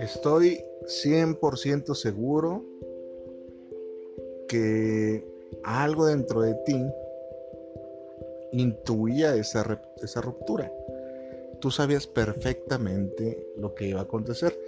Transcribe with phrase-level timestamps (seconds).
[0.00, 2.64] Estoy 100% seguro
[4.48, 5.24] que
[5.64, 6.82] algo dentro de ti
[8.52, 10.72] intuía esa, esa ruptura.
[11.60, 14.58] Tú sabías perfectamente lo que iba a acontecer.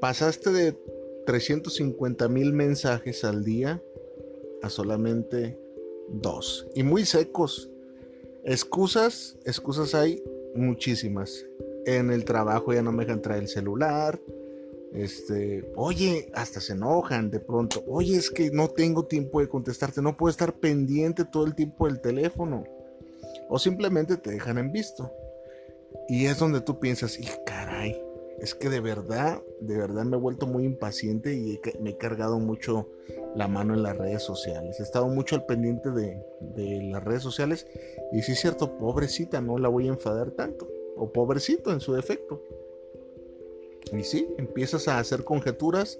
[0.00, 0.76] Pasaste de
[1.26, 3.82] 350 mil mensajes al día
[4.62, 5.58] a solamente
[6.08, 6.66] dos.
[6.74, 7.70] Y muy secos.
[8.48, 10.22] Excusas, excusas hay
[10.54, 11.44] muchísimas.
[11.84, 14.20] En el trabajo ya no me dejan traer el celular.
[14.92, 17.82] Este, oye, hasta se enojan de pronto.
[17.88, 21.88] Oye, es que no tengo tiempo de contestarte, no puedo estar pendiente todo el tiempo
[21.88, 22.62] del teléfono.
[23.48, 25.10] O simplemente te dejan en visto.
[26.08, 27.26] Y es donde tú piensas, y
[28.40, 32.38] es que de verdad, de verdad me he vuelto muy impaciente y me he cargado
[32.38, 32.88] mucho
[33.34, 34.78] la mano en las redes sociales.
[34.80, 37.66] He estado mucho al pendiente de, de las redes sociales
[38.12, 40.68] y si es cierto, pobrecita, no la voy a enfadar tanto.
[40.96, 42.42] O pobrecito en su defecto.
[43.92, 45.98] Y sí, empiezas a hacer conjeturas.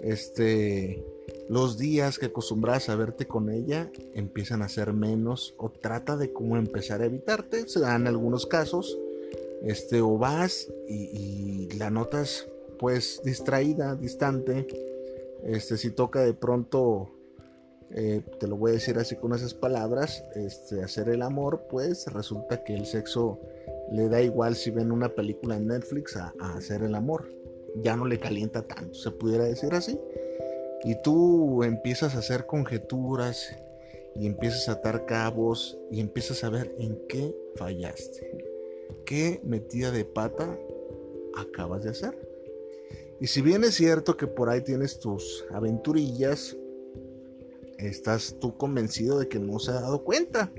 [0.00, 1.04] Este,
[1.48, 6.32] los días que acostumbras a verte con ella empiezan a ser menos o trata de
[6.32, 7.68] cómo empezar a evitarte.
[7.68, 8.98] Se dan algunos casos
[9.62, 14.66] este, o vas y, la notas pues distraída, distante,
[15.44, 17.10] este, si toca de pronto,
[17.90, 22.06] eh, te lo voy a decir así con esas palabras, este, hacer el amor, pues
[22.12, 23.40] resulta que el sexo
[23.90, 27.28] le da igual si ven una película en Netflix a, a hacer el amor,
[27.82, 29.98] ya no le calienta tanto, se pudiera decir así,
[30.84, 33.56] y tú empiezas a hacer conjeturas
[34.14, 38.47] y empiezas a atar cabos y empiezas a ver en qué fallaste
[39.04, 40.58] qué metida de pata
[41.36, 42.28] acabas de hacer.
[43.20, 46.56] Y si bien es cierto que por ahí tienes tus aventurillas,
[47.78, 50.52] estás tú convencido de que no se ha dado cuenta.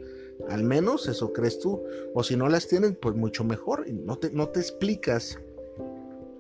[0.50, 1.84] Al menos eso crees tú.
[2.14, 3.86] O si no las tienes, pues mucho mejor.
[3.88, 5.38] Y no te, no te explicas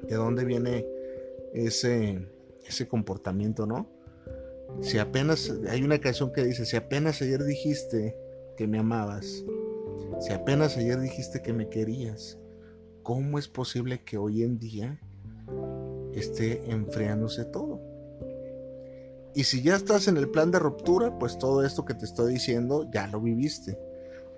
[0.03, 0.85] de dónde viene
[1.53, 2.27] ese,
[2.67, 3.87] ese comportamiento, ¿no?
[4.81, 8.15] Si apenas, hay una canción que dice, si apenas ayer dijiste
[8.55, 9.43] que me amabas,
[10.19, 12.37] si apenas ayer dijiste que me querías,
[13.03, 14.99] ¿cómo es posible que hoy en día
[16.13, 17.79] esté enfriándose todo?
[19.35, 22.33] Y si ya estás en el plan de ruptura, pues todo esto que te estoy
[22.33, 23.77] diciendo ya lo viviste.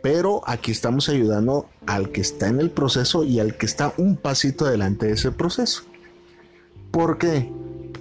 [0.03, 4.17] Pero aquí estamos ayudando al que está en el proceso y al que está un
[4.17, 5.83] pasito adelante de ese proceso.
[6.91, 7.51] ¿Por qué?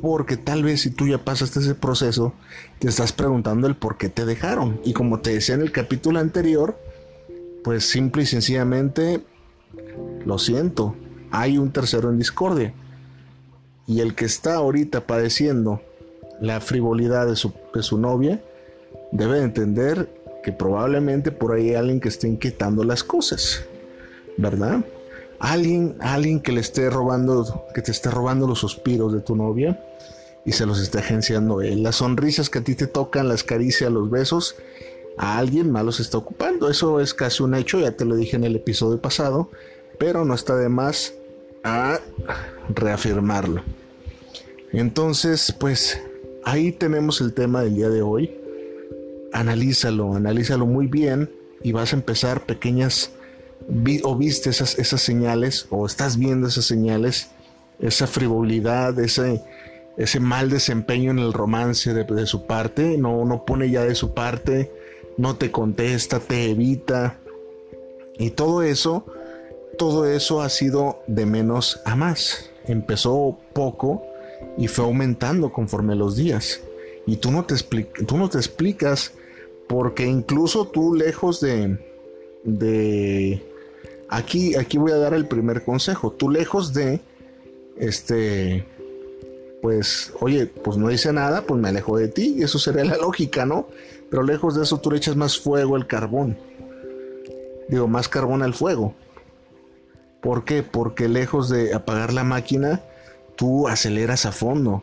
[0.01, 2.33] Porque tal vez si tú ya pasaste ese proceso,
[2.79, 4.81] te estás preguntando el por qué te dejaron.
[4.85, 6.77] Y como te decía en el capítulo anterior,
[7.62, 9.21] pues simple y sencillamente,
[10.25, 10.97] lo siento,
[11.31, 12.72] hay un tercero en discordia.
[13.87, 15.82] Y el que está ahorita padeciendo
[16.41, 18.43] la frivolidad de su, de su novia,
[19.12, 20.09] debe entender
[20.43, 23.65] que probablemente por ahí hay alguien que esté inquietando las cosas,
[24.37, 24.84] ¿verdad?
[25.38, 29.82] Alguien, alguien que le esté robando, que te esté robando los suspiros de tu novia
[30.44, 31.82] y se los esté agenciando él.
[31.82, 34.56] Las sonrisas que a ti te tocan, las caricias, los besos,
[35.16, 36.71] a alguien más los está ocupando.
[36.71, 39.50] Eso es casi un hecho, ya te lo dije en el episodio pasado,
[39.98, 41.15] pero no está de más
[41.62, 42.00] a
[42.75, 43.62] reafirmarlo.
[44.72, 46.00] Entonces, pues
[46.44, 48.37] ahí tenemos el tema del día de hoy.
[49.32, 51.31] Analízalo, analízalo muy bien
[51.62, 53.12] y vas a empezar pequeñas
[54.03, 57.31] o viste esas, esas señales o estás viendo esas señales,
[57.78, 59.42] esa frivolidad, ese,
[59.97, 63.94] ese mal desempeño en el romance de, de su parte, no, no pone ya de
[63.94, 64.72] su parte,
[65.21, 67.19] no te contesta, te evita.
[68.17, 69.05] Y todo eso,
[69.77, 72.51] todo eso ha sido de menos a más.
[72.65, 74.03] Empezó poco
[74.57, 76.63] y fue aumentando conforme los días.
[77.07, 77.55] Y tú no te,
[78.07, 79.13] tú no te explicas
[79.69, 81.79] porque incluso tú lejos de,
[82.45, 83.43] de
[84.09, 86.13] aquí, aquí voy a dar el primer consejo.
[86.13, 86.99] Tú lejos de,
[87.77, 88.65] este,
[89.61, 92.37] pues, oye, pues no dice nada, pues me alejo de ti.
[92.41, 93.69] Eso sería la lógica, ¿no?
[94.10, 96.37] Pero lejos de eso tú le echas más fuego al carbón.
[97.69, 98.94] Digo, más carbón al fuego.
[100.21, 100.62] ¿Por qué?
[100.62, 102.83] Porque lejos de apagar la máquina,
[103.36, 104.83] tú aceleras a fondo.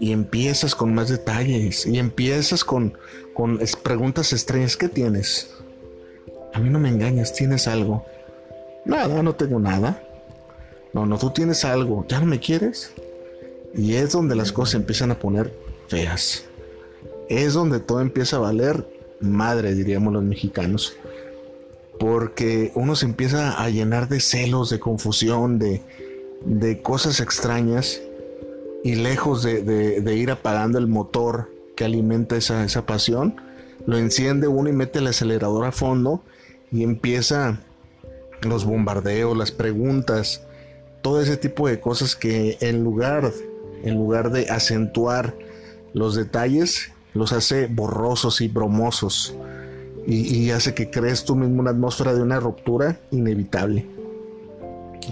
[0.00, 1.86] Y empiezas con más detalles.
[1.86, 2.96] Y empiezas con,
[3.34, 4.76] con preguntas extrañas.
[4.76, 5.54] ¿Qué tienes?
[6.54, 8.04] A mí no me engañas, tienes algo.
[8.86, 10.02] Nada, no tengo nada.
[10.94, 12.06] No, no, tú tienes algo.
[12.08, 12.92] ¿Ya no me quieres?
[13.74, 15.52] Y es donde las cosas empiezan a poner
[15.88, 16.46] feas
[17.28, 18.86] es donde todo empieza a valer
[19.20, 20.96] madre, diríamos los mexicanos.
[21.98, 25.82] Porque uno se empieza a llenar de celos, de confusión, de,
[26.82, 28.00] cosas extrañas.
[28.84, 33.36] Y lejos de, ir apagando el motor que alimenta esa, esa pasión,
[33.86, 36.22] lo enciende uno y mete el acelerador a fondo
[36.70, 37.60] y empieza
[38.42, 40.42] los bombardeos, las preguntas,
[41.02, 43.32] todo ese tipo de cosas que en lugar,
[43.82, 45.34] en lugar de acentuar
[45.92, 49.34] los detalles, los hace borrosos y bromosos
[50.06, 53.86] y, hace que crees tú mismo una atmósfera de una ruptura inevitable.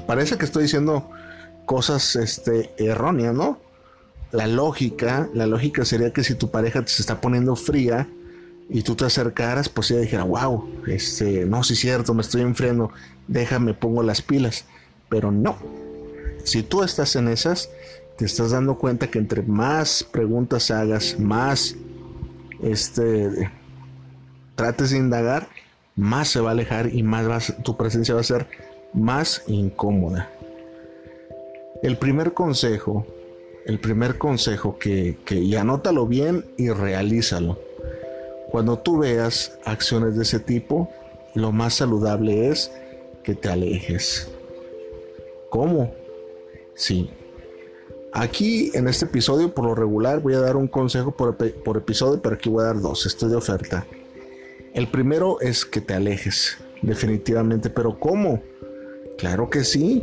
[0.06, 1.08] Parece que estoy diciendo
[1.64, 3.58] cosas este, erróneas, ¿no?
[4.32, 8.08] La lógica, la lógica sería que si tu pareja te se está poniendo fría
[8.68, 12.42] y tú te acercaras, pues ella dijera, wow, este, no, sí es cierto, me estoy
[12.42, 12.90] enfriando,
[13.28, 14.64] déjame, pongo las pilas.
[15.08, 15.56] Pero no,
[16.44, 17.70] si tú estás en esas,
[18.16, 21.74] te estás dando cuenta que entre más preguntas hagas, más
[22.62, 23.50] este,
[24.54, 25.48] trates de indagar,
[25.96, 28.46] más se va a alejar y más tu presencia va a ser
[28.92, 30.30] más incómoda.
[31.82, 33.06] El primer consejo,
[33.66, 37.58] el primer consejo que, que y anótalo bien y realízalo.
[38.50, 40.90] Cuando tú veas acciones de ese tipo,
[41.34, 42.72] lo más saludable es
[43.22, 44.30] que te alejes.
[45.50, 45.92] ¿Cómo?
[46.74, 47.10] Sí.
[48.12, 52.20] Aquí en este episodio, por lo regular, voy a dar un consejo por, por episodio,
[52.20, 53.06] pero aquí voy a dar dos.
[53.06, 53.86] Estoy de oferta.
[54.74, 57.70] El primero es que te alejes, definitivamente.
[57.70, 58.42] Pero ¿cómo?
[59.16, 60.02] Claro que sí.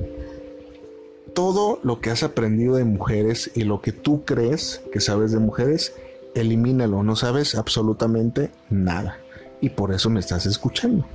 [1.33, 5.39] Todo lo que has aprendido de mujeres y lo que tú crees que sabes de
[5.39, 5.93] mujeres,
[6.33, 7.03] elimínalo.
[7.03, 9.19] No sabes absolutamente nada.
[9.59, 11.05] Y por eso me estás escuchando.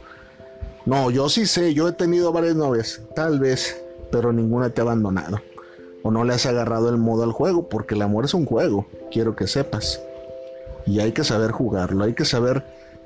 [0.85, 3.81] No, yo sí sé, yo he tenido varias novias, tal vez,
[4.11, 5.41] pero ninguna te ha abandonado.
[6.03, 8.87] O no le has agarrado el modo al juego, porque el amor es un juego,
[9.11, 10.01] quiero que sepas.
[10.87, 12.65] Y hay que saber jugarlo, hay que saber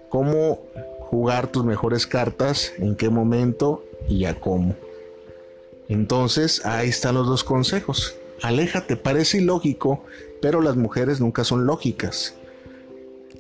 [0.09, 0.61] cómo
[1.01, 4.75] jugar tus mejores cartas, en qué momento y a cómo.
[5.89, 8.17] Entonces, ahí están los dos consejos.
[8.43, 10.03] Aléjate, parece ilógico,
[10.41, 12.35] pero las mujeres nunca son lógicas.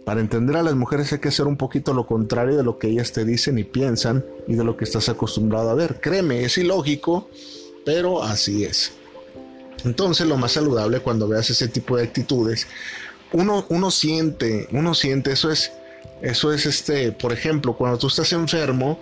[0.04, 2.86] Para entender a las mujeres hay que hacer un poquito lo contrario de lo que
[2.86, 6.00] ellas te dicen y piensan y de lo que estás acostumbrado a ver.
[6.00, 7.28] Créeme, es ilógico,
[7.84, 8.92] pero así es.
[9.86, 12.66] Entonces lo más saludable cuando veas ese tipo de actitudes,
[13.32, 15.72] uno, uno siente, uno siente, eso es
[16.22, 18.98] eso es este, por ejemplo, cuando tú estás enfermo,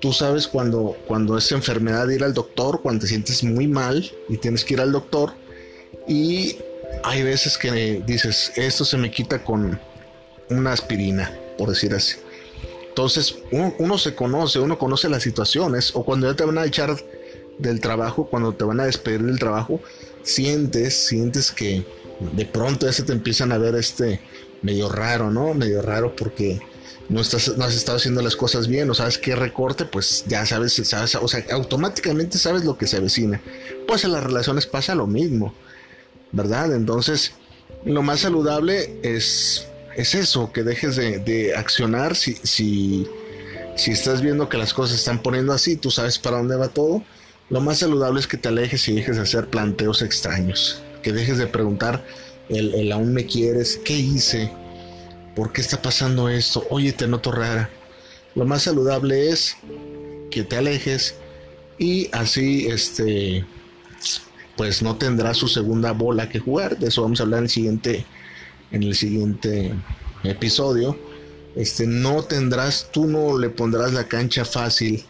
[0.00, 4.38] tú sabes cuando, cuando es enfermedad ir al doctor, cuando te sientes muy mal y
[4.38, 5.32] tienes que ir al doctor.
[6.08, 6.56] Y
[7.02, 9.78] hay veces que dices, esto se me quita con
[10.48, 12.16] una aspirina, por decir así.
[12.88, 16.96] Entonces uno, se conoce, uno conoce las situaciones, o cuando ya te van a echar
[17.58, 19.80] del trabajo, cuando te van a despedir del trabajo,
[20.22, 21.84] sientes, sientes que
[22.32, 24.20] de pronto ya se te empiezan a ver este
[24.62, 25.54] medio raro, ¿no?
[25.54, 26.60] Medio raro porque
[27.08, 30.46] no, estás, no has estado haciendo las cosas bien o sabes qué recorte, pues ya
[30.46, 33.40] sabes, sabes, o sea, automáticamente sabes lo que se avecina.
[33.86, 35.54] Pues en las relaciones pasa lo mismo,
[36.32, 36.74] ¿verdad?
[36.74, 37.32] Entonces,
[37.84, 43.06] lo más saludable es, es eso, que dejes de, accionar si, si,
[43.76, 46.68] si estás viendo que las cosas se están poniendo así, tú sabes para dónde va
[46.68, 47.02] todo.
[47.50, 51.38] Lo más saludable es que te alejes y dejes de hacer planteos extraños, que dejes
[51.38, 52.04] de preguntar
[52.48, 54.50] el, aún me quieres, ¿qué hice?
[55.34, 56.66] ¿Por qué está pasando esto?
[56.70, 57.70] Oye, te noto rara.
[58.34, 59.56] Lo más saludable es
[60.30, 61.16] que te alejes
[61.78, 63.44] y así este
[64.56, 66.78] pues no tendrá su segunda bola que jugar.
[66.78, 68.06] De eso vamos a hablar en el siguiente
[68.70, 69.72] en el siguiente
[70.22, 70.98] episodio.
[71.56, 75.04] Este no tendrás, tú no le pondrás la cancha fácil,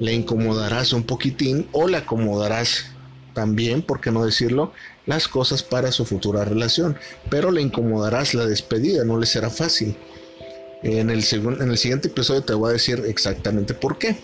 [0.00, 2.86] le incomodarás un poquitín o le acomodarás
[3.34, 4.72] también, por qué no decirlo,
[5.04, 6.96] las cosas para su futura relación,
[7.30, 9.96] pero le incomodarás la despedida, no le será fácil.
[10.82, 14.16] En el, en el siguiente episodio te voy a decir exactamente por qué.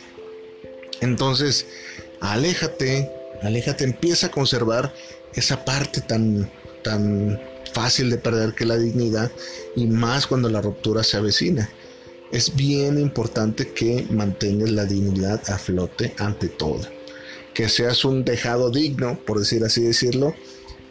[1.01, 1.67] Entonces,
[2.21, 3.11] aléjate,
[3.43, 4.95] aléjate, empieza a conservar
[5.35, 6.51] esa parte tan,
[6.83, 7.41] tan
[7.73, 9.31] fácil de perder que la dignidad
[9.75, 11.69] y más cuando la ruptura se avecina.
[12.33, 16.81] Es bien importante que mantengas la dignidad a flote ante todo.
[17.55, 20.35] Que seas un dejado digno, por decir así decirlo,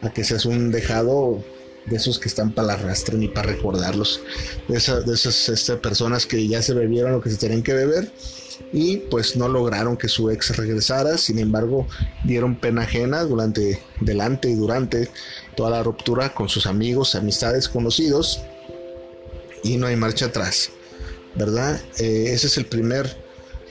[0.02, 1.44] a que seas un dejado
[1.88, 4.22] de esos que están para la arrastre ni para recordarlos,
[4.68, 8.12] de, de esas personas que ya se bebieron lo que se tenían que beber
[8.74, 11.88] y pues no lograron que su ex regresara, sin embargo
[12.24, 15.10] dieron pena ajena durante, delante y durante
[15.56, 18.42] toda la ruptura con sus amigos, amistades, conocidos.
[19.64, 20.72] Y no hay marcha atrás,
[21.36, 21.80] ¿verdad?
[21.98, 23.16] Eh, ese es el primer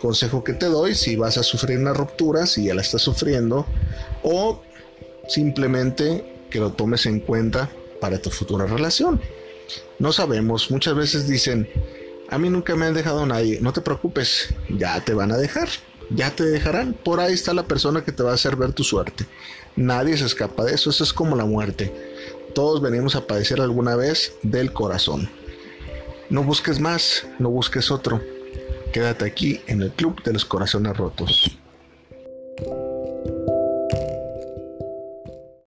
[0.01, 3.67] consejo que te doy si vas a sufrir una ruptura, si ya la estás sufriendo
[4.23, 4.63] o
[5.29, 9.21] simplemente que lo tomes en cuenta para tu futura relación.
[9.99, 11.69] No sabemos, muchas veces dicen,
[12.29, 15.69] a mí nunca me han dejado nadie, no te preocupes, ya te van a dejar,
[16.11, 18.83] ya te dejarán, por ahí está la persona que te va a hacer ver tu
[18.83, 19.27] suerte.
[19.77, 21.93] Nadie se escapa de eso, eso es como la muerte.
[22.55, 25.31] Todos venimos a padecer alguna vez del corazón.
[26.31, 28.23] No busques más, no busques otro.
[28.93, 31.59] Quédate aquí en el Club de los Corazones Rotos.